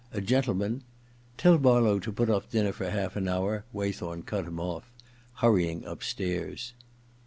[0.11, 4.45] A gendeman * Tell Barlow to put ofF dinner for half an hour,' Waythorn cut
[4.45, 4.91] him off,
[5.35, 6.73] hurrying upstairs.